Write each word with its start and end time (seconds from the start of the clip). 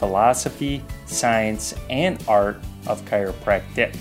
philosophy, 0.00 0.82
science, 1.04 1.74
and 1.90 2.24
art 2.26 2.56
of 2.86 3.04
chiropractic. 3.04 3.94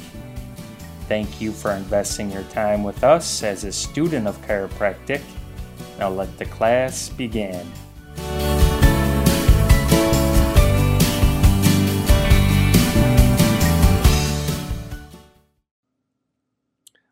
Thank 1.10 1.42
you 1.42 1.52
for 1.52 1.74
investing 1.74 2.32
your 2.32 2.44
time 2.44 2.84
with 2.86 3.04
us 3.04 3.44
as 3.44 3.66
a 3.66 3.72
student 3.74 4.26
of 4.26 4.42
chiropractic. 4.48 5.22
Now 6.00 6.08
let 6.08 6.38
the 6.38 6.46
class 6.46 7.10
begin. 7.10 7.70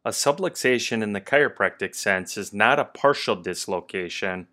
A 0.05 0.11
subluxation 0.11 1.03
in 1.03 1.11
the 1.11 1.19
chiropractic 1.19 1.93
sense 1.93 2.37
is 2.37 2.53
not 2.53 2.79
a 2.79 2.85
partial 2.85 3.35
dislocation 3.35 4.47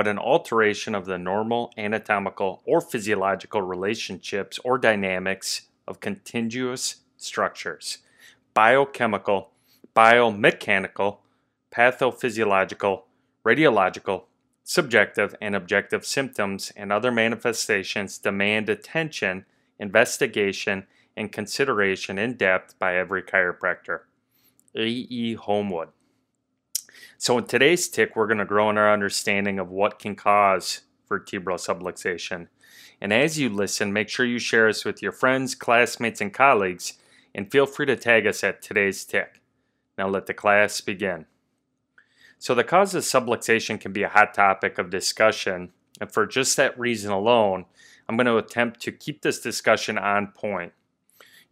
but 0.00 0.08
an 0.08 0.18
alteration 0.18 0.94
of 0.94 1.04
the 1.04 1.18
normal 1.18 1.70
anatomical 1.76 2.62
or 2.64 2.80
physiological 2.80 3.60
relationships 3.60 4.58
or 4.64 4.78
dynamics 4.78 5.68
of 5.86 6.00
contiguous 6.00 7.02
structures, 7.18 7.98
biochemical, 8.54 9.50
biomechanical, 9.94 11.18
pathophysiological, 11.70 13.02
radiological, 13.44 14.22
subjective, 14.64 15.34
and 15.38 15.54
objective 15.54 16.06
symptoms 16.06 16.72
and 16.74 16.90
other 16.90 17.12
manifestations 17.12 18.16
demand 18.16 18.70
attention, 18.70 19.44
investigation, 19.78 20.86
and 21.14 21.30
consideration 21.30 22.16
in 22.16 22.38
depth 22.38 22.78
by 22.78 22.96
every 22.96 23.22
chiropractor. 23.22 24.04
A. 24.74 24.86
E. 24.86 25.34
Homewood. 25.34 25.90
So 27.18 27.38
in 27.38 27.44
today's 27.44 27.88
tick, 27.88 28.16
we're 28.16 28.26
going 28.26 28.38
to 28.38 28.44
grow 28.44 28.70
in 28.70 28.78
our 28.78 28.92
understanding 28.92 29.58
of 29.58 29.70
what 29.70 29.98
can 29.98 30.16
cause 30.16 30.80
vertebral 31.08 31.58
subluxation. 31.58 32.48
And 33.00 33.12
as 33.12 33.38
you 33.38 33.48
listen, 33.48 33.92
make 33.92 34.08
sure 34.08 34.26
you 34.26 34.38
share 34.38 34.68
us 34.68 34.84
with 34.84 35.02
your 35.02 35.12
friends, 35.12 35.54
classmates, 35.54 36.20
and 36.20 36.32
colleagues, 36.32 36.94
and 37.34 37.50
feel 37.50 37.66
free 37.66 37.86
to 37.86 37.96
tag 37.96 38.26
us 38.26 38.44
at 38.44 38.62
today's 38.62 39.04
tick. 39.04 39.40
Now 39.96 40.08
let 40.08 40.26
the 40.26 40.34
class 40.34 40.80
begin. 40.80 41.26
So 42.38 42.54
the 42.54 42.64
cause 42.64 42.94
of 42.94 43.02
subluxation 43.02 43.80
can 43.80 43.92
be 43.92 44.02
a 44.02 44.08
hot 44.08 44.32
topic 44.32 44.78
of 44.78 44.88
discussion, 44.88 45.72
and 46.00 46.10
for 46.10 46.26
just 46.26 46.56
that 46.56 46.78
reason 46.78 47.10
alone, 47.10 47.66
I'm 48.08 48.16
going 48.16 48.26
to 48.26 48.38
attempt 48.38 48.80
to 48.80 48.92
keep 48.92 49.20
this 49.20 49.40
discussion 49.40 49.98
on 49.98 50.28
point. 50.28 50.72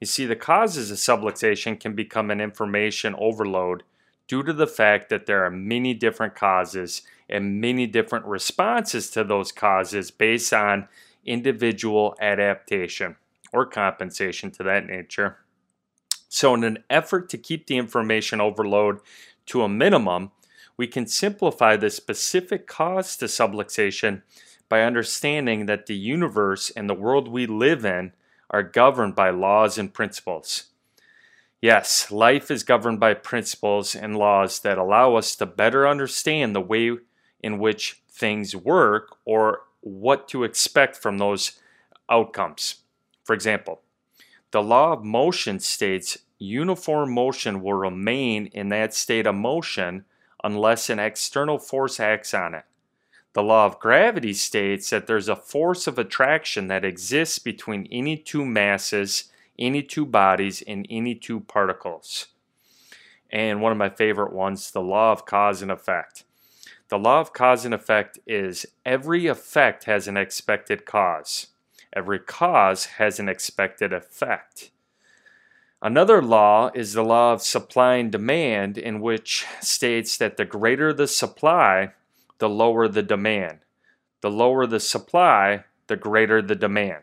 You 0.01 0.07
see, 0.07 0.27
the 0.27 0.37
causes 0.37 0.91
of 0.91 0.97
subluxation 0.97 1.79
can 1.79 1.95
become 1.95 2.31
an 2.31 2.41
information 2.41 3.15
overload 3.19 3.83
due 4.29 4.43
to 4.43 4.53
the 4.53 4.67
fact 4.67 5.09
that 5.09 5.27
there 5.27 5.45
are 5.45 5.51
many 5.51 5.95
different 5.95 6.35
causes 6.35 7.03
and 7.29 7.61
many 7.61 7.87
different 7.87 8.27
responses 8.27 9.11
to 9.11 9.25
those 9.25 9.51
causes 9.51 10.11
based 10.11 10.53
on 10.53 10.87
individual 11.25 12.15
adaptation 12.21 13.17
or 13.53 13.67
compensation 13.67 14.51
to 14.51 14.63
that 14.63 14.87
nature. 14.87 15.39
So, 16.29 16.55
in 16.55 16.63
an 16.63 16.85
effort 16.91 17.31
to 17.31 17.39
keep 17.39 17.67
the 17.67 17.79
information 17.79 18.41
overload 18.41 19.01
to 19.47 19.63
a 19.63 19.69
minimum, 19.69 20.31
we 20.77 20.87
can 20.87 21.07
simplify 21.07 21.77
the 21.77 21.91
specific 21.91 22.67
cause 22.67 23.17
to 23.17 23.25
subluxation 23.25 24.23
by 24.69 24.83
understanding 24.83 25.67
that 25.67 25.87
the 25.87 25.97
universe 25.97 26.71
and 26.71 26.89
the 26.89 26.95
world 26.95 27.29
we 27.29 27.47
live 27.47 27.85
in 27.85 28.13
are 28.51 28.63
governed 28.63 29.15
by 29.15 29.31
laws 29.31 29.79
and 29.79 29.93
principles. 29.93 30.65
Yes, 31.61 32.13
life 32.13 32.51
is 32.51 32.63
governed 32.63 33.01
by 33.01 33.15
principles 33.15 33.97
and 33.97 34.17
laws 34.17 34.61
that 34.61 34.79
allow 34.79 35.17
us 35.17 35.35
to 35.37 35.47
better 35.47 35.89
understand 35.89 36.55
the 36.55 36.61
way 36.61 36.97
in 37.41 37.59
which 37.59 38.01
things 38.09 38.55
work 38.55 39.17
or 39.25 39.63
what 39.81 40.29
to 40.29 40.45
expect 40.45 40.97
from 40.97 41.19
those 41.19 41.59
outcomes. 42.09 42.77
For 43.25 43.35
example, 43.35 43.81
the 44.53 44.63
law 44.63 44.93
of 44.93 45.05
motion 45.05 45.59
states 45.59 46.19
uniform 46.39 47.13
motion 47.13 47.61
will 47.61 47.75
remain 47.75 48.47
in 48.47 48.69
that 48.69 48.95
state 48.95 49.27
of 49.27 49.35
motion 49.35 50.05
unless 50.45 50.89
an 50.89 51.01
external 51.01 51.59
force 51.59 51.99
acts 51.99 52.33
on 52.33 52.55
it. 52.55 52.65
The 53.33 53.43
law 53.43 53.67
of 53.67 53.81
gravity 53.81 54.33
states 54.33 54.91
that 54.91 55.07
there's 55.07 55.29
a 55.29 55.37
force 55.37 55.87
of 55.89 55.99
attraction 55.99 56.69
that 56.69 56.85
exists 56.85 57.41
between 57.41 57.89
any 57.91 58.17
two 58.17 58.45
masses 58.45 59.31
any 59.59 59.83
two 59.83 60.07
bodies 60.07 60.63
and 60.67 60.87
any 60.89 61.15
two 61.15 61.41
particles. 61.41 62.29
And 63.31 63.61
one 63.61 63.73
of 63.73 63.79
my 63.79 63.89
favorite 63.89 64.33
ones, 64.33 64.71
the 64.71 64.81
law 64.81 65.13
of 65.13 65.27
cause 65.27 65.63
and 65.63 65.71
effect. 65.71 66.25
The 66.89 66.99
law 66.99 67.21
of 67.21 67.33
cause 67.33 67.65
and 67.65 67.75
effect 67.75 68.19
is 68.27 68.65
every 68.87 69.27
effect 69.27 69.85
has 69.85 70.09
an 70.09 70.17
expected 70.17 70.87
cause. 70.87 71.49
Every 71.93 72.19
cause 72.19 72.87
has 72.97 73.21
an 73.21 73.29
expected 73.29 73.93
effect. 73.93 74.71
Another 75.81 76.21
law 76.21 76.71
is 76.75 76.93
the 76.93 77.05
law 77.05 77.33
of 77.33 77.43
supply 77.43 77.97
and 77.97 78.11
demand, 78.11 78.79
in 78.79 79.01
which 79.01 79.47
states 79.61 80.17
that 80.17 80.37
the 80.37 80.45
greater 80.45 80.93
the 80.93 81.07
supply, 81.07 81.93
the 82.39 82.49
lower 82.49 82.89
the 82.89 83.03
demand. 83.03 83.61
The 84.21 84.31
lower 84.31 84.67
the 84.67 84.81
supply, 84.81 85.65
the 85.87 85.97
greater 85.97 86.43
the 86.43 86.57
demand. 86.57 87.03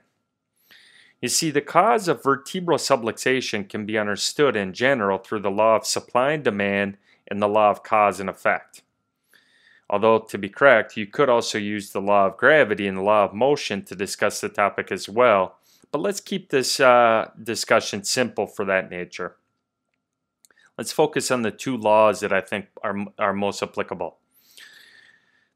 You 1.26 1.30
see, 1.30 1.50
the 1.50 1.60
cause 1.60 2.08
of 2.08 2.22
vertebral 2.22 2.78
subluxation 2.78 3.68
can 3.68 3.84
be 3.88 3.98
understood 3.98 4.56
in 4.56 4.74
general 4.74 5.18
through 5.18 5.40
the 5.40 5.50
law 5.50 5.76
of 5.76 5.88
supply 5.88 6.34
and 6.34 6.44
demand 6.44 6.98
and 7.28 7.42
the 7.42 7.48
law 7.48 7.72
of 7.72 7.82
cause 7.82 8.20
and 8.20 8.30
effect. 8.30 8.84
Although, 9.90 10.20
to 10.20 10.38
be 10.38 10.50
correct, 10.50 10.96
you 10.96 11.08
could 11.08 11.28
also 11.28 11.58
use 11.58 11.90
the 11.90 12.00
law 12.00 12.28
of 12.28 12.38
gravity 12.38 12.86
and 12.86 12.96
the 12.96 13.02
law 13.02 13.24
of 13.24 13.34
motion 13.34 13.84
to 13.86 13.96
discuss 13.96 14.40
the 14.40 14.50
topic 14.50 14.92
as 14.92 15.10
well, 15.10 15.58
but 15.92 16.00
let's 16.00 16.22
keep 16.22 16.50
this 16.50 16.80
uh, 16.80 17.32
discussion 17.42 18.04
simple 18.04 18.46
for 18.46 18.64
that 18.66 18.92
nature. 18.92 19.36
Let's 20.78 20.92
focus 20.92 21.32
on 21.32 21.42
the 21.42 21.50
two 21.50 21.76
laws 21.76 22.20
that 22.20 22.34
I 22.34 22.42
think 22.42 22.68
are, 22.84 23.04
are 23.18 23.34
most 23.34 23.64
applicable. 23.64 24.20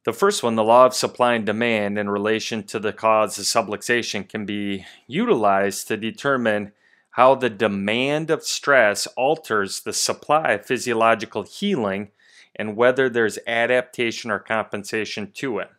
The 0.05 0.13
first 0.13 0.43
one, 0.43 0.55
the 0.55 0.63
law 0.63 0.85
of 0.85 0.93
supply 0.93 1.33
and 1.33 1.45
demand 1.45 1.97
in 1.97 2.09
relation 2.09 2.63
to 2.63 2.79
the 2.79 2.93
cause 2.93 3.37
of 3.37 3.45
subluxation, 3.45 4.27
can 4.27 4.45
be 4.45 4.85
utilized 5.07 5.87
to 5.87 5.97
determine 5.97 6.71
how 7.11 7.35
the 7.35 7.49
demand 7.49 8.29
of 8.29 8.43
stress 8.43 9.07
alters 9.17 9.81
the 9.81 9.91
supply 9.91 10.51
of 10.53 10.65
physiological 10.65 11.43
healing 11.43 12.11
and 12.55 12.77
whether 12.77 13.09
there's 13.09 13.39
adaptation 13.45 14.31
or 14.31 14.39
compensation 14.39 15.31
to 15.33 15.59
it. 15.59 15.69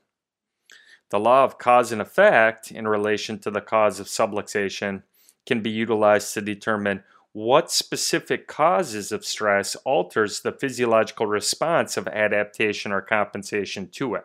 The 1.10 1.20
law 1.20 1.44
of 1.44 1.58
cause 1.58 1.90
and 1.90 2.00
effect 2.00 2.70
in 2.70 2.86
relation 2.86 3.38
to 3.40 3.50
the 3.50 3.60
cause 3.60 4.00
of 4.00 4.06
subluxation 4.06 5.02
can 5.46 5.62
be 5.62 5.70
utilized 5.70 6.34
to 6.34 6.40
determine 6.40 7.02
what 7.32 7.70
specific 7.70 8.48
causes 8.48 9.12
of 9.12 9.24
stress 9.24 9.76
alters 9.76 10.40
the 10.40 10.52
physiological 10.52 11.26
response 11.26 11.96
of 11.96 12.08
adaptation 12.08 12.90
or 12.90 13.00
compensation 13.00 13.88
to 13.88 14.16
it. 14.16 14.24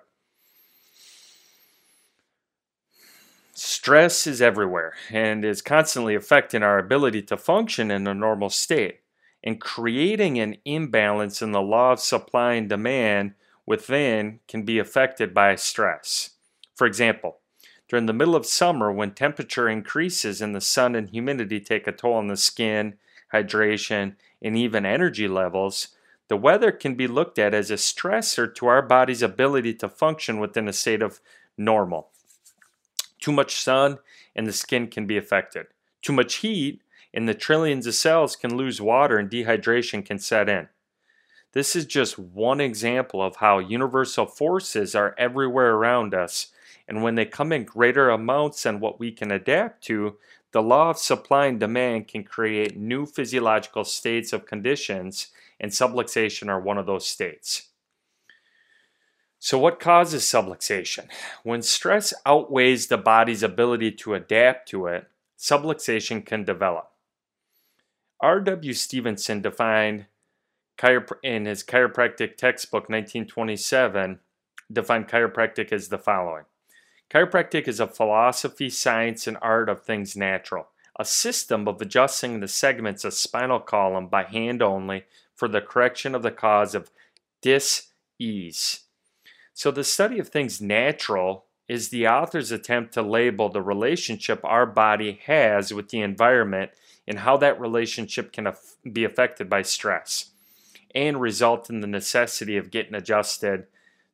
Stress 3.53 4.27
is 4.27 4.41
everywhere 4.41 4.93
and 5.11 5.45
is 5.45 5.61
constantly 5.61 6.15
affecting 6.15 6.63
our 6.63 6.77
ability 6.77 7.21
to 7.21 7.37
function 7.37 7.89
in 7.89 8.05
a 8.07 8.13
normal 8.13 8.49
state 8.49 8.99
and 9.43 9.61
creating 9.61 10.39
an 10.39 10.57
imbalance 10.65 11.41
in 11.41 11.51
the 11.51 11.61
law 11.61 11.93
of 11.93 11.99
supply 11.99 12.53
and 12.53 12.67
demand 12.67 13.33
within 13.65 14.39
can 14.47 14.63
be 14.63 14.79
affected 14.79 15.33
by 15.33 15.55
stress. 15.55 16.31
For 16.75 16.85
example, 16.85 17.37
during 17.95 18.07
the 18.07 18.13
middle 18.13 18.35
of 18.35 18.45
summer, 18.45 18.91
when 18.91 19.11
temperature 19.11 19.69
increases 19.69 20.41
and 20.41 20.53
the 20.53 20.59
sun 20.59 20.95
and 20.95 21.11
humidity 21.11 21.61
take 21.61 21.87
a 21.87 21.93
toll 21.93 22.15
on 22.15 22.27
the 22.27 22.35
skin, 22.35 22.95
hydration, 23.33 24.15
and 24.41 24.57
even 24.57 24.85
energy 24.85 25.29
levels, 25.29 25.95
the 26.27 26.35
weather 26.35 26.73
can 26.73 26.95
be 26.95 27.07
looked 27.07 27.39
at 27.39 27.53
as 27.53 27.71
a 27.71 27.75
stressor 27.75 28.53
to 28.53 28.67
our 28.67 28.81
body's 28.81 29.21
ability 29.21 29.73
to 29.75 29.87
function 29.87 30.41
within 30.41 30.67
a 30.67 30.73
state 30.73 31.01
of 31.01 31.21
normal. 31.57 32.09
Too 33.21 33.31
much 33.31 33.55
sun 33.55 33.99
and 34.35 34.45
the 34.45 34.51
skin 34.51 34.87
can 34.87 35.07
be 35.07 35.15
affected. 35.15 35.67
Too 36.01 36.11
much 36.11 36.35
heat 36.35 36.81
and 37.13 37.29
the 37.29 37.33
trillions 37.33 37.87
of 37.87 37.95
cells 37.95 38.35
can 38.35 38.57
lose 38.57 38.81
water 38.81 39.17
and 39.17 39.29
dehydration 39.29 40.05
can 40.05 40.19
set 40.19 40.49
in. 40.49 40.67
This 41.53 41.77
is 41.77 41.85
just 41.85 42.19
one 42.19 42.59
example 42.59 43.23
of 43.23 43.37
how 43.37 43.59
universal 43.59 44.25
forces 44.25 44.95
are 44.95 45.15
everywhere 45.17 45.75
around 45.75 46.13
us 46.13 46.51
and 46.87 47.01
when 47.01 47.15
they 47.15 47.25
come 47.25 47.51
in 47.51 47.63
greater 47.63 48.09
amounts 48.09 48.63
than 48.63 48.79
what 48.79 48.99
we 48.99 49.11
can 49.11 49.31
adapt 49.31 49.83
to, 49.85 50.17
the 50.51 50.61
law 50.61 50.91
of 50.91 50.97
supply 50.97 51.47
and 51.47 51.59
demand 51.59 52.07
can 52.07 52.23
create 52.23 52.77
new 52.77 53.05
physiological 53.05 53.83
states 53.83 54.31
of 54.31 54.45
conditions, 54.45 55.27
and 55.59 55.71
subluxation 55.71 56.47
are 56.47 56.59
one 56.59 56.77
of 56.77 56.85
those 56.85 57.07
states. 57.07 57.69
So, 59.39 59.59
what 59.59 59.79
causes 59.79 60.23
subluxation? 60.23 61.07
When 61.43 61.61
stress 61.61 62.13
outweighs 62.25 62.87
the 62.87 62.97
body's 62.97 63.43
ability 63.43 63.91
to 63.91 64.13
adapt 64.13 64.69
to 64.69 64.87
it, 64.87 65.07
subluxation 65.37 66.25
can 66.25 66.45
develop. 66.45 66.91
R.W. 68.21 68.73
Stephenson 68.73 69.41
defined 69.41 70.05
in 71.23 71.45
his 71.45 71.63
chiropractic 71.63 72.37
textbook 72.37 72.89
1927 72.89 74.19
defined 74.71 75.07
chiropractic 75.07 75.71
as 75.71 75.89
the 75.89 75.97
following 75.97 76.45
Chiropractic 77.15 77.69
is 77.69 77.79
a 77.79 77.87
philosophy, 77.87 78.69
science, 78.69 79.25
and 79.25 79.37
art 79.41 79.69
of 79.69 79.83
things 79.83 80.17
natural, 80.17 80.67
a 80.99 81.05
system 81.05 81.65
of 81.65 81.81
adjusting 81.81 82.41
the 82.41 82.47
segments 82.49 83.05
of 83.05 83.13
spinal 83.13 83.61
column 83.61 84.07
by 84.07 84.23
hand 84.23 84.61
only 84.61 85.05
for 85.33 85.47
the 85.47 85.61
correction 85.61 86.13
of 86.13 86.23
the 86.23 86.31
cause 86.31 86.75
of 86.75 86.91
dis-ease. 87.41 88.81
So, 89.53 89.71
the 89.71 89.85
study 89.85 90.19
of 90.19 90.27
things 90.27 90.59
natural 90.59 91.45
is 91.69 91.87
the 91.87 92.05
author's 92.05 92.51
attempt 92.51 92.93
to 92.95 93.01
label 93.01 93.47
the 93.47 93.61
relationship 93.61 94.41
our 94.43 94.65
body 94.65 95.21
has 95.25 95.73
with 95.73 95.91
the 95.91 96.01
environment 96.01 96.71
and 97.07 97.19
how 97.19 97.37
that 97.37 97.61
relationship 97.61 98.33
can 98.33 98.45
af- 98.45 98.75
be 98.91 99.05
affected 99.05 99.49
by 99.49 99.61
stress 99.61 100.31
and 100.93 101.21
result 101.21 101.69
in 101.69 101.79
the 101.79 101.87
necessity 101.87 102.57
of 102.57 102.71
getting 102.71 102.93
adjusted 102.93 103.67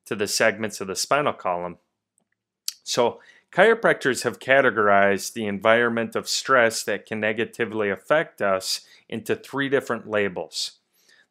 to 0.05 0.15
the 0.15 0.27
segments 0.27 0.79
of 0.79 0.85
the 0.85 0.95
spinal 0.95 1.33
column 1.33 1.77
so, 2.83 3.19
chiropractors 3.51 4.23
have 4.23 4.39
categorized 4.39 5.33
the 5.33 5.45
environment 5.45 6.15
of 6.15 6.29
stress 6.29 6.83
that 6.83 7.05
can 7.05 7.19
negatively 7.19 7.89
affect 7.89 8.41
us 8.41 8.81
into 9.09 9.35
three 9.35 9.69
different 9.69 10.09
labels. 10.09 10.79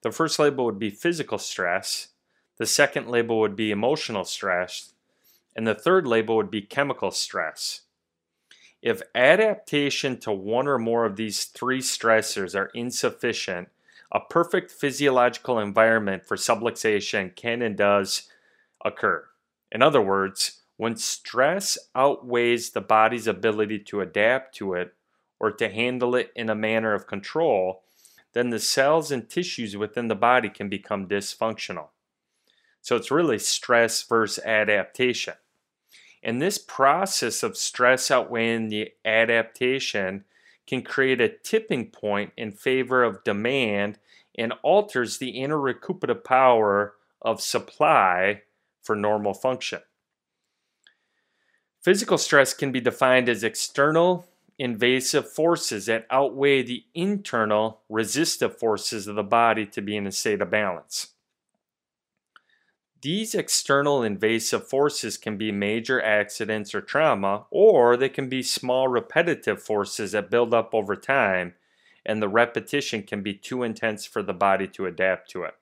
The 0.03 0.13
first 0.13 0.39
label 0.39 0.65
would 0.65 0.79
be 0.79 0.91
physical 0.91 1.39
stress, 1.39 2.09
the 2.59 2.67
second 2.67 3.09
label 3.09 3.41
would 3.41 3.57
be 3.57 3.71
emotional 3.71 4.25
stress, 4.25 4.93
and 5.57 5.67
the 5.67 5.75
third 5.75 6.07
label 6.07 6.37
would 6.37 6.51
be 6.51 6.63
chemical 6.63 7.11
stress. 7.11 7.83
If 8.83 9.03
adaptation 9.15 10.19
to 10.21 10.33
one 10.33 10.67
or 10.67 10.79
more 10.79 11.05
of 11.05 11.17
these 11.17 11.45
three 11.45 11.81
stressors 11.81 12.55
are 12.55 12.71
insufficient, 12.75 13.69
a 14.13 14.21
perfect 14.21 14.71
physiological 14.71 15.59
environment 15.59 16.27
for 16.27 16.37
subluxation 16.37 17.35
can 17.37 17.63
and 17.63 17.77
does 17.77 18.29
occur. 18.85 19.27
In 19.71 19.83
other 19.83 20.01
words, 20.01 20.60
when 20.81 20.97
stress 20.97 21.77
outweighs 21.95 22.71
the 22.71 22.81
body's 22.81 23.27
ability 23.27 23.79
to 23.79 24.01
adapt 24.01 24.55
to 24.55 24.73
it 24.73 24.95
or 25.39 25.53
to 25.53 25.69
handle 25.69 26.15
it 26.15 26.33
in 26.35 26.49
a 26.49 26.55
manner 26.55 26.95
of 26.95 27.07
control, 27.07 27.83
then 28.33 28.49
the 28.49 28.59
cells 28.59 29.13
and 29.13 29.29
tissues 29.29 29.77
within 29.77 30.09
the 30.09 30.15
body 30.15 30.49
can 30.49 30.71
become 30.71 31.07
dysfunctional. 31.07 31.89
So 32.81 32.97
it's 32.97 33.11
really 33.11 33.39
stress 33.39 34.03
versus 34.03 34.43
adaptation. 34.43 35.35
And 36.23 36.41
this 36.41 36.57
process 36.57 37.43
of 37.43 37.59
stress 37.59 38.11
outweighing 38.11 38.71
the 38.71 38.89
adaptation 39.05 40.25
can 40.67 40.81
create 40.81 41.21
a 41.21 41.29
tipping 41.29 41.91
point 41.91 42.33
in 42.39 42.53
favor 42.53 43.05
of 43.05 43.23
demand 43.23 43.99
and 44.35 44.55
alters 44.63 45.19
the 45.19 45.43
inner 45.43 45.61
recuperative 45.61 46.25
power 46.25 46.95
of 47.21 47.43
supply 47.43 48.41
for 48.81 48.97
normal 48.97 49.35
function. 49.35 49.81
Physical 51.83 52.19
stress 52.19 52.53
can 52.53 52.73
be 52.73 52.81
defined 52.81 53.29
as 53.29 53.43
external 53.43 54.27
invasive 54.59 55.31
forces 55.31 55.87
that 55.87 56.07
outweigh 56.11 56.63
the 56.63 56.85
internal 56.95 57.81
resistive 57.89 58.59
forces 58.59 59.07
of 59.07 59.17
the 59.17 59.23
body 59.23 59.65
to 59.65 59.81
be 59.81 59.97
in 59.97 60.07
a 60.07 60.13
state 60.13 60.43
of 60.43 60.51
balance. 60.51 61.15
These 63.01 63.35
external 63.35 64.03
invasive 64.03 64.69
forces 64.69 65.17
can 65.17 65.39
be 65.39 65.51
major 65.51 66.03
accidents 66.03 66.75
or 66.75 66.83
trauma, 66.83 67.47
or 67.51 67.97
they 67.97 68.11
can 68.11 68.29
be 68.29 68.43
small 68.43 68.89
repetitive 68.89 69.63
forces 69.63 70.13
that 70.13 70.31
build 70.31 70.53
up 70.53 70.75
over 70.75 70.95
time, 70.95 71.55
and 72.05 72.21
the 72.21 72.29
repetition 72.29 73.03
can 73.03 73.23
be 73.23 73.33
too 73.33 73.63
intense 73.63 74.05
for 74.05 74.23
the 74.23 74.35
body 74.35 74.69
to 74.69 74.85
adapt 74.85 75.31
to 75.31 75.45
it. 75.45 75.55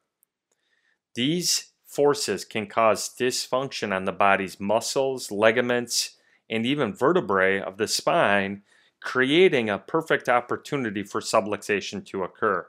These 1.14 1.70
forces 1.88 2.44
can 2.44 2.66
cause 2.66 3.08
dysfunction 3.08 3.96
on 3.96 4.04
the 4.04 4.12
body's 4.12 4.60
muscles, 4.60 5.32
ligaments, 5.32 6.16
and 6.48 6.66
even 6.66 6.92
vertebrae 6.92 7.58
of 7.58 7.78
the 7.78 7.88
spine, 7.88 8.62
creating 9.00 9.70
a 9.70 9.78
perfect 9.78 10.28
opportunity 10.28 11.02
for 11.02 11.20
subluxation 11.20 12.04
to 12.04 12.22
occur. 12.22 12.66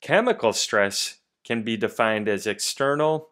Chemical 0.00 0.52
stress 0.52 1.18
can 1.44 1.62
be 1.62 1.76
defined 1.76 2.26
as 2.26 2.46
external 2.46 3.28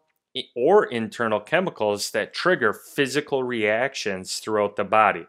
or 0.55 0.85
internal 0.85 1.41
chemicals 1.41 2.11
that 2.11 2.35
trigger 2.35 2.73
physical 2.73 3.43
reactions 3.43 4.39
throughout 4.39 4.77
the 4.77 4.85
body, 4.85 5.27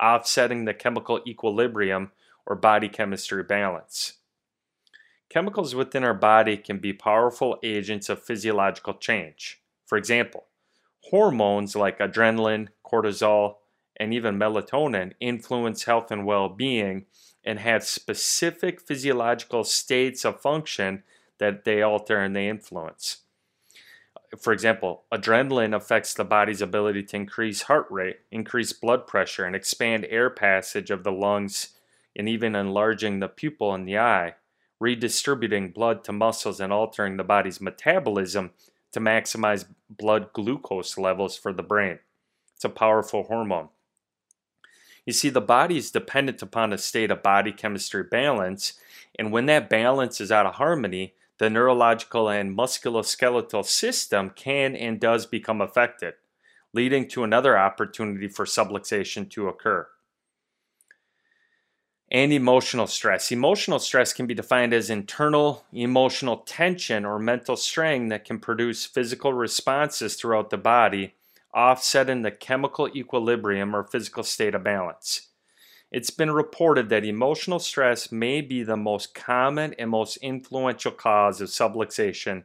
offsetting 0.00 0.64
the 0.64 0.74
chemical 0.74 1.20
equilibrium 1.26 2.12
or 2.46 2.54
body 2.54 2.88
chemistry 2.88 3.42
balance. 3.42 4.17
Chemicals 5.28 5.74
within 5.74 6.04
our 6.04 6.14
body 6.14 6.56
can 6.56 6.78
be 6.78 6.92
powerful 6.92 7.58
agents 7.62 8.08
of 8.08 8.22
physiological 8.22 8.94
change. 8.94 9.60
For 9.86 9.98
example, 9.98 10.46
hormones 11.04 11.76
like 11.76 11.98
adrenaline, 11.98 12.68
cortisol, 12.84 13.56
and 13.96 14.14
even 14.14 14.38
melatonin 14.38 15.12
influence 15.20 15.84
health 15.84 16.10
and 16.10 16.24
well 16.24 16.48
being 16.48 17.06
and 17.44 17.58
have 17.58 17.84
specific 17.84 18.80
physiological 18.80 19.64
states 19.64 20.24
of 20.24 20.40
function 20.40 21.02
that 21.38 21.64
they 21.64 21.82
alter 21.82 22.18
and 22.18 22.34
they 22.34 22.48
influence. 22.48 23.18
For 24.38 24.52
example, 24.52 25.04
adrenaline 25.12 25.74
affects 25.74 26.14
the 26.14 26.24
body's 26.24 26.60
ability 26.60 27.02
to 27.04 27.16
increase 27.16 27.62
heart 27.62 27.86
rate, 27.90 28.20
increase 28.30 28.72
blood 28.72 29.06
pressure, 29.06 29.44
and 29.44 29.56
expand 29.56 30.06
air 30.10 30.28
passage 30.28 30.90
of 30.90 31.04
the 31.04 31.12
lungs, 31.12 31.70
and 32.14 32.28
even 32.28 32.54
enlarging 32.54 33.20
the 33.20 33.28
pupil 33.28 33.74
in 33.74 33.84
the 33.84 33.98
eye 33.98 34.34
redistributing 34.80 35.70
blood 35.70 36.04
to 36.04 36.12
muscles 36.12 36.60
and 36.60 36.72
altering 36.72 37.16
the 37.16 37.24
body's 37.24 37.60
metabolism 37.60 38.50
to 38.92 39.00
maximize 39.00 39.66
blood 39.90 40.32
glucose 40.32 40.96
levels 40.96 41.36
for 41.36 41.52
the 41.52 41.62
brain. 41.62 41.98
It's 42.54 42.64
a 42.64 42.68
powerful 42.68 43.24
hormone. 43.24 43.68
You 45.04 45.12
see, 45.12 45.30
the 45.30 45.40
body 45.40 45.78
is 45.78 45.90
dependent 45.90 46.42
upon 46.42 46.72
a 46.72 46.78
state 46.78 47.10
of 47.10 47.22
body 47.22 47.52
chemistry 47.52 48.04
balance, 48.04 48.74
and 49.18 49.32
when 49.32 49.46
that 49.46 49.70
balance 49.70 50.20
is 50.20 50.30
out 50.30 50.46
of 50.46 50.56
harmony, 50.56 51.14
the 51.38 51.48
neurological 51.48 52.28
and 52.28 52.56
musculoskeletal 52.56 53.64
system 53.64 54.30
can 54.30 54.76
and 54.76 55.00
does 55.00 55.24
become 55.24 55.60
affected, 55.60 56.14
leading 56.74 57.08
to 57.08 57.24
another 57.24 57.56
opportunity 57.56 58.28
for 58.28 58.44
subluxation 58.44 59.30
to 59.30 59.48
occur 59.48 59.88
and 62.10 62.32
emotional 62.32 62.86
stress. 62.86 63.30
Emotional 63.30 63.78
stress 63.78 64.12
can 64.12 64.26
be 64.26 64.34
defined 64.34 64.72
as 64.72 64.88
internal 64.88 65.64
emotional 65.72 66.38
tension 66.38 67.04
or 67.04 67.18
mental 67.18 67.56
strain 67.56 68.08
that 68.08 68.24
can 68.24 68.38
produce 68.38 68.86
physical 68.86 69.32
responses 69.32 70.14
throughout 70.14 70.50
the 70.50 70.56
body, 70.56 71.14
offsetting 71.54 72.22
the 72.22 72.30
chemical 72.30 72.88
equilibrium 72.96 73.76
or 73.76 73.84
physical 73.84 74.22
state 74.22 74.54
of 74.54 74.64
balance. 74.64 75.28
It's 75.90 76.10
been 76.10 76.30
reported 76.30 76.90
that 76.90 77.04
emotional 77.04 77.58
stress 77.58 78.12
may 78.12 78.40
be 78.40 78.62
the 78.62 78.76
most 78.76 79.14
common 79.14 79.74
and 79.78 79.90
most 79.90 80.18
influential 80.18 80.92
cause 80.92 81.40
of 81.40 81.48
subluxation 81.48 82.44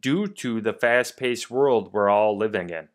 due 0.00 0.26
to 0.26 0.60
the 0.60 0.72
fast 0.72 1.16
paced 1.16 1.50
world 1.50 1.92
we're 1.92 2.08
all 2.08 2.36
living 2.36 2.70
in. 2.70 2.88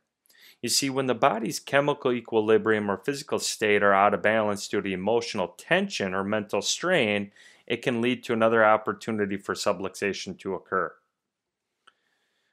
You 0.62 0.70
see, 0.70 0.90
when 0.90 1.08
the 1.08 1.16
body's 1.16 1.60
chemical 1.60 2.12
equilibrium 2.12 2.92
or 2.92 2.98
physical 2.98 3.40
state 3.40 3.82
are 3.82 3.94
out 3.94 4.14
of 4.14 4.22
balance 4.22 4.68
due 4.68 4.82
to 4.82 4.90
emotional 4.90 5.50
tension 5.58 6.14
or 6.14 6.24
mental 6.24 6.62
strain, 6.62 7.32
it 7.66 7.82
can 7.82 8.02
lead 8.02 8.24
to 8.26 8.34
another 8.34 8.66
opportunity 8.66 9.38
for 9.38 9.54
subluxation 9.54 10.38
to 10.40 10.56
occur. 10.56 10.94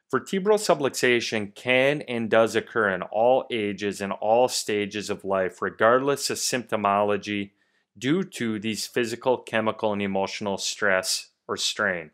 Vertebral 0.08 0.58
subluxation 0.58 1.52
can 1.56 2.02
and 2.02 2.30
does 2.30 2.54
occur 2.54 2.90
in 2.90 3.02
all 3.02 3.44
ages 3.50 4.00
and 4.00 4.12
all 4.12 4.46
stages 4.46 5.10
of 5.10 5.24
life, 5.24 5.60
regardless 5.60 6.30
of 6.30 6.36
symptomology, 6.36 7.50
due 7.98 8.22
to 8.22 8.60
these 8.60 8.86
physical, 8.86 9.38
chemical, 9.38 9.92
and 9.92 10.00
emotional 10.00 10.58
stress 10.58 11.30
or 11.48 11.56
strain. 11.56 12.10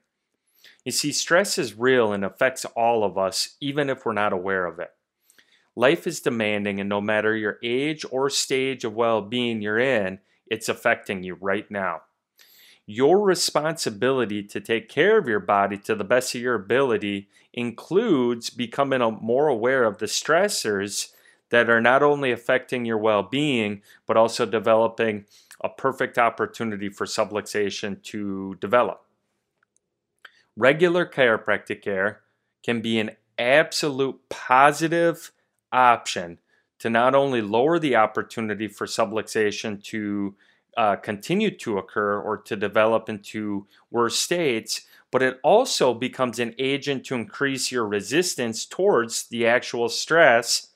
You 0.86 0.92
see, 0.92 1.12
stress 1.12 1.58
is 1.58 1.78
real 1.78 2.12
and 2.12 2.24
affects 2.24 2.64
all 2.64 3.04
of 3.04 3.18
us, 3.18 3.56
even 3.60 3.90
if 3.90 4.06
we're 4.06 4.14
not 4.14 4.32
aware 4.32 4.64
of 4.64 4.78
it. 4.78 4.92
Life 5.74 6.06
is 6.06 6.20
demanding, 6.20 6.80
and 6.80 6.88
no 6.88 7.00
matter 7.00 7.34
your 7.34 7.58
age 7.62 8.04
or 8.10 8.28
stage 8.28 8.84
of 8.84 8.94
well 8.94 9.22
being 9.22 9.62
you're 9.62 9.78
in, 9.78 10.18
it's 10.46 10.68
affecting 10.68 11.22
you 11.22 11.34
right 11.40 11.70
now. 11.70 12.02
Your 12.84 13.20
responsibility 13.20 14.42
to 14.42 14.60
take 14.60 14.88
care 14.88 15.16
of 15.16 15.28
your 15.28 15.40
body 15.40 15.78
to 15.78 15.94
the 15.94 16.04
best 16.04 16.34
of 16.34 16.42
your 16.42 16.54
ability 16.54 17.28
includes 17.52 18.50
becoming 18.50 19.00
more 19.22 19.48
aware 19.48 19.84
of 19.84 19.98
the 19.98 20.06
stressors 20.06 21.12
that 21.50 21.70
are 21.70 21.80
not 21.80 22.02
only 22.02 22.32
affecting 22.32 22.84
your 22.84 22.98
well 22.98 23.22
being, 23.22 23.82
but 24.06 24.16
also 24.16 24.44
developing 24.44 25.24
a 25.62 25.68
perfect 25.68 26.18
opportunity 26.18 26.88
for 26.88 27.06
subluxation 27.06 28.02
to 28.02 28.56
develop. 28.60 29.04
Regular 30.56 31.06
chiropractic 31.06 31.80
care 31.82 32.20
can 32.62 32.80
be 32.80 32.98
an 32.98 33.12
absolute 33.38 34.20
positive 34.28 35.32
option 35.72 36.38
to 36.78 36.90
not 36.90 37.14
only 37.14 37.40
lower 37.40 37.78
the 37.78 37.96
opportunity 37.96 38.68
for 38.68 38.86
subluxation 38.86 39.82
to 39.84 40.34
uh, 40.76 40.96
continue 40.96 41.50
to 41.50 41.78
occur 41.78 42.18
or 42.20 42.38
to 42.38 42.56
develop 42.56 43.08
into 43.08 43.66
worse 43.90 44.18
states, 44.18 44.82
but 45.10 45.22
it 45.22 45.38
also 45.44 45.92
becomes 45.92 46.38
an 46.38 46.54
agent 46.58 47.04
to 47.04 47.14
increase 47.14 47.70
your 47.70 47.86
resistance 47.86 48.64
towards 48.64 49.28
the 49.28 49.46
actual 49.46 49.88
stress 49.88 50.68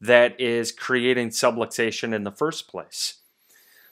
that 0.00 0.38
is 0.40 0.70
creating 0.70 1.30
subluxation 1.30 2.14
in 2.14 2.24
the 2.24 2.30
first 2.30 2.68
place. 2.68 3.14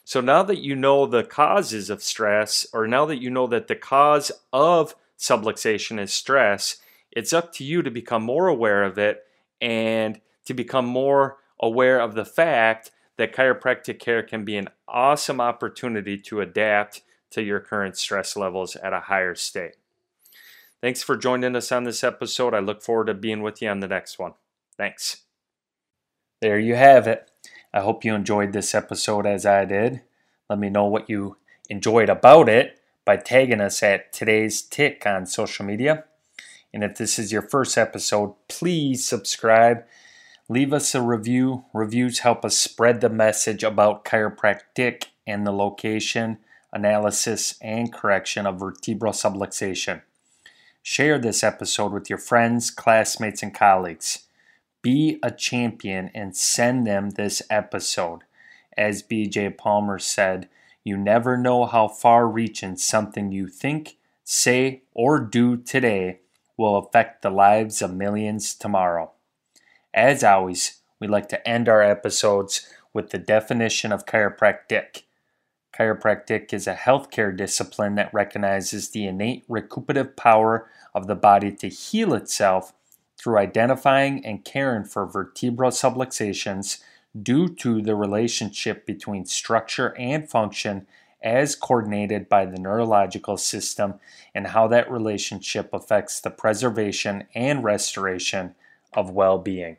So 0.04 0.20
now 0.20 0.44
that 0.44 0.58
you 0.58 0.76
know 0.76 1.06
the 1.06 1.25
causes 1.25 1.90
of 1.90 2.02
stress, 2.02 2.64
or 2.72 2.86
now 2.86 3.06
that 3.06 3.20
you 3.20 3.28
know 3.28 3.48
that 3.48 3.66
the 3.66 3.75
cause 3.75 4.30
of 4.52 4.94
subluxation 5.18 5.98
is 5.98 6.12
stress, 6.12 6.76
it's 7.10 7.32
up 7.32 7.52
to 7.54 7.64
you 7.64 7.82
to 7.82 7.90
become 7.90 8.22
more 8.22 8.46
aware 8.46 8.84
of 8.84 8.98
it 8.98 9.25
and 9.60 10.20
to 10.46 10.54
become 10.54 10.86
more 10.86 11.36
aware 11.60 12.00
of 12.00 12.14
the 12.14 12.24
fact 12.24 12.90
that 13.16 13.34
chiropractic 13.34 13.98
care 13.98 14.22
can 14.22 14.44
be 14.44 14.56
an 14.56 14.68
awesome 14.88 15.40
opportunity 15.40 16.18
to 16.18 16.40
adapt 16.40 17.02
to 17.30 17.42
your 17.42 17.60
current 17.60 17.96
stress 17.96 18.36
levels 18.36 18.76
at 18.76 18.92
a 18.92 19.00
higher 19.00 19.34
state. 19.34 19.76
Thanks 20.80 21.02
for 21.02 21.16
joining 21.16 21.56
us 21.56 21.72
on 21.72 21.84
this 21.84 22.04
episode. 22.04 22.54
I 22.54 22.60
look 22.60 22.82
forward 22.82 23.06
to 23.06 23.14
being 23.14 23.42
with 23.42 23.62
you 23.62 23.68
on 23.68 23.80
the 23.80 23.88
next 23.88 24.18
one. 24.18 24.34
Thanks. 24.76 25.22
There 26.40 26.58
you 26.58 26.76
have 26.76 27.06
it. 27.06 27.30
I 27.72 27.80
hope 27.80 28.04
you 28.04 28.14
enjoyed 28.14 28.52
this 28.52 28.74
episode 28.74 29.26
as 29.26 29.46
I 29.46 29.64
did. 29.64 30.02
Let 30.48 30.58
me 30.58 30.68
know 30.68 30.84
what 30.84 31.08
you 31.08 31.38
enjoyed 31.68 32.08
about 32.08 32.48
it 32.48 32.78
by 33.04 33.16
tagging 33.16 33.60
us 33.60 33.82
at 33.82 34.12
today's 34.12 34.62
tick 34.62 35.04
on 35.06 35.26
social 35.26 35.64
media. 35.64 36.04
And 36.72 36.84
if 36.84 36.96
this 36.96 37.18
is 37.18 37.32
your 37.32 37.42
first 37.42 37.78
episode, 37.78 38.34
please 38.48 39.04
subscribe. 39.04 39.84
Leave 40.48 40.72
us 40.72 40.94
a 40.94 41.02
review. 41.02 41.64
Reviews 41.72 42.20
help 42.20 42.44
us 42.44 42.56
spread 42.56 43.00
the 43.00 43.08
message 43.08 43.64
about 43.64 44.04
chiropractic 44.04 45.06
and 45.26 45.44
the 45.44 45.50
location, 45.50 46.38
analysis, 46.72 47.58
and 47.60 47.92
correction 47.92 48.46
of 48.46 48.60
vertebral 48.60 49.12
subluxation. 49.12 50.02
Share 50.84 51.18
this 51.18 51.42
episode 51.42 51.92
with 51.92 52.08
your 52.08 52.20
friends, 52.20 52.70
classmates, 52.70 53.42
and 53.42 53.52
colleagues. 53.52 54.28
Be 54.82 55.18
a 55.20 55.32
champion 55.32 56.12
and 56.14 56.36
send 56.36 56.86
them 56.86 57.10
this 57.10 57.42
episode. 57.50 58.20
As 58.76 59.02
BJ 59.02 59.56
Palmer 59.58 59.98
said, 59.98 60.48
you 60.84 60.96
never 60.96 61.36
know 61.36 61.64
how 61.64 61.88
far 61.88 62.28
reaching 62.28 62.76
something 62.76 63.32
you 63.32 63.48
think, 63.48 63.96
say, 64.22 64.82
or 64.94 65.18
do 65.18 65.56
today 65.56 66.20
will 66.56 66.76
affect 66.76 67.22
the 67.22 67.30
lives 67.30 67.82
of 67.82 67.92
millions 67.92 68.54
tomorrow. 68.54 69.10
As 69.96 70.22
always, 70.22 70.82
we 71.00 71.08
like 71.08 71.30
to 71.30 71.48
end 71.48 71.70
our 71.70 71.80
episodes 71.80 72.68
with 72.92 73.10
the 73.10 73.18
definition 73.18 73.92
of 73.92 74.04
chiropractic. 74.04 75.04
Chiropractic 75.74 76.52
is 76.52 76.66
a 76.66 76.74
healthcare 76.74 77.34
discipline 77.34 77.94
that 77.94 78.12
recognizes 78.12 78.90
the 78.90 79.06
innate 79.06 79.44
recuperative 79.48 80.14
power 80.14 80.68
of 80.94 81.06
the 81.06 81.14
body 81.14 81.50
to 81.50 81.68
heal 81.70 82.12
itself 82.12 82.74
through 83.16 83.38
identifying 83.38 84.24
and 84.24 84.44
caring 84.44 84.84
for 84.84 85.06
vertebral 85.06 85.70
subluxations 85.70 86.82
due 87.22 87.48
to 87.48 87.80
the 87.80 87.94
relationship 87.94 88.84
between 88.84 89.24
structure 89.24 89.96
and 89.98 90.28
function 90.28 90.86
as 91.22 91.56
coordinated 91.56 92.28
by 92.28 92.44
the 92.44 92.58
neurological 92.58 93.38
system 93.38 93.94
and 94.34 94.48
how 94.48 94.68
that 94.68 94.90
relationship 94.90 95.72
affects 95.72 96.20
the 96.20 96.30
preservation 96.30 97.24
and 97.34 97.64
restoration 97.64 98.54
of 98.92 99.10
well 99.10 99.38
being. 99.38 99.78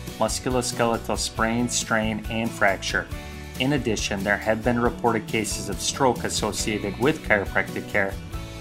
musculoskeletal 0.21 1.17
sprain, 1.17 1.67
strain, 1.67 2.23
and 2.29 2.49
fracture. 2.49 3.07
In 3.59 3.73
addition, 3.73 4.23
there 4.23 4.37
have 4.37 4.63
been 4.63 4.79
reported 4.79 5.25
cases 5.25 5.67
of 5.67 5.81
stroke 5.81 6.23
associated 6.23 6.97
with 6.99 7.23
chiropractic 7.23 7.89
care. 7.89 8.13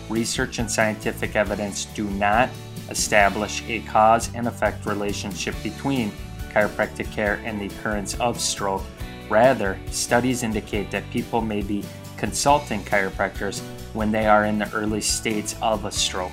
Research 0.09 0.59
and 0.59 0.71
scientific 0.71 1.37
evidence 1.37 1.85
do 1.85 2.09
not 2.11 2.49
establish 2.89 3.63
a 3.69 3.81
cause 3.81 4.35
and 4.35 4.49
effect 4.49 4.87
relationship 4.87 5.55
between 5.63 6.11
chiropractic 6.51 7.13
care 7.13 7.41
and 7.45 7.61
the 7.61 7.67
occurrence 7.67 8.19
of 8.21 8.41
stroke. 8.41 8.83
Rather, 9.29 9.79
studies 9.91 10.43
indicate 10.43 10.91
that 10.91 11.09
people 11.11 11.43
may 11.43 11.61
be 11.61 11.85
consulting 12.17 12.83
chiropractors 12.85 13.61
when 13.93 14.11
they 14.11 14.27
are 14.27 14.47
in 14.47 14.59
the 14.59 14.73
early 14.73 15.01
states 15.01 15.55
of 15.61 15.85
a 15.85 15.93
stroke. 15.93 16.33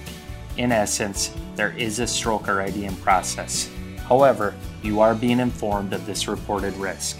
In 0.56 0.72
essence, 0.72 1.36
there 1.56 1.74
is 1.78 2.00
a 2.00 2.08
stroke 2.08 2.48
already 2.48 2.86
in 2.86 2.96
process. 2.98 3.70
However, 4.08 4.56
you 4.84 5.02
are 5.02 5.14
being 5.14 5.40
informed 5.40 5.92
of 5.92 6.06
this 6.06 6.28
reported 6.30 6.74
risk. 6.76 7.18